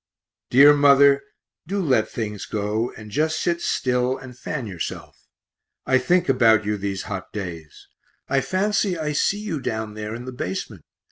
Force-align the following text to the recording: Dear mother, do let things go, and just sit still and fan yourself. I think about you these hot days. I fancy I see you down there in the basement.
Dear 0.49 0.73
mother, 0.73 1.21
do 1.67 1.79
let 1.79 2.09
things 2.09 2.47
go, 2.47 2.91
and 2.97 3.11
just 3.11 3.39
sit 3.39 3.61
still 3.61 4.17
and 4.17 4.35
fan 4.35 4.65
yourself. 4.65 5.15
I 5.85 5.99
think 5.99 6.27
about 6.27 6.65
you 6.65 6.75
these 6.75 7.03
hot 7.03 7.31
days. 7.31 7.87
I 8.27 8.41
fancy 8.41 8.97
I 8.97 9.11
see 9.11 9.41
you 9.41 9.59
down 9.59 9.93
there 9.93 10.15
in 10.15 10.25
the 10.25 10.31
basement. 10.31 10.81